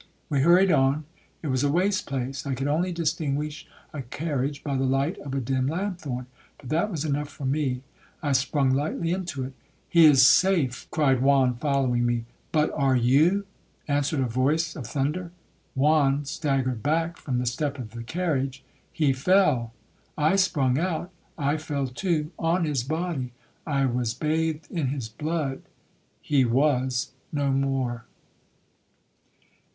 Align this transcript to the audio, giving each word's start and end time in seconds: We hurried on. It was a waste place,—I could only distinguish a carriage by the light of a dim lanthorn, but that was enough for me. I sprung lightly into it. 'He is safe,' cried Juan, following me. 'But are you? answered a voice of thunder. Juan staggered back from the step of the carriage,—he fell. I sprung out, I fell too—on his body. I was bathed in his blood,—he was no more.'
We 0.29 0.41
hurried 0.41 0.71
on. 0.71 1.05
It 1.43 1.49
was 1.49 1.63
a 1.63 1.69
waste 1.69 2.07
place,—I 2.07 2.55
could 2.55 2.67
only 2.67 2.91
distinguish 2.91 3.67
a 3.93 4.01
carriage 4.01 4.63
by 4.63 4.75
the 4.75 4.83
light 4.83 5.19
of 5.19 5.35
a 5.35 5.39
dim 5.39 5.67
lanthorn, 5.67 6.25
but 6.57 6.69
that 6.69 6.89
was 6.89 7.05
enough 7.05 7.29
for 7.29 7.45
me. 7.45 7.83
I 8.23 8.31
sprung 8.31 8.71
lightly 8.71 9.11
into 9.11 9.43
it. 9.43 9.53
'He 9.87 10.05
is 10.07 10.25
safe,' 10.25 10.87
cried 10.89 11.21
Juan, 11.21 11.53
following 11.57 12.03
me. 12.07 12.25
'But 12.51 12.71
are 12.71 12.95
you? 12.95 13.45
answered 13.87 14.21
a 14.21 14.25
voice 14.25 14.75
of 14.75 14.87
thunder. 14.87 15.31
Juan 15.75 16.25
staggered 16.25 16.81
back 16.81 17.17
from 17.17 17.37
the 17.37 17.45
step 17.45 17.77
of 17.77 17.91
the 17.91 18.01
carriage,—he 18.01 19.13
fell. 19.13 19.71
I 20.17 20.35
sprung 20.35 20.79
out, 20.79 21.11
I 21.37 21.57
fell 21.57 21.85
too—on 21.85 22.65
his 22.65 22.83
body. 22.83 23.33
I 23.67 23.85
was 23.85 24.15
bathed 24.15 24.65
in 24.71 24.87
his 24.87 25.09
blood,—he 25.09 26.43
was 26.45 27.11
no 27.31 27.51
more.' 27.51 28.05